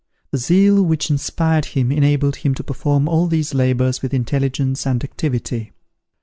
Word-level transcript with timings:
The 0.31 0.39
zeal 0.39 0.81
which 0.81 1.11
inspired 1.11 1.65
him 1.77 1.91
enabled 1.91 2.37
him 2.37 2.55
to 2.55 2.63
perform 2.63 3.07
all 3.07 3.27
these 3.27 3.53
labours 3.53 4.01
with 4.01 4.15
intelligence 4.15 4.87
and 4.87 5.03
activity. 5.03 5.73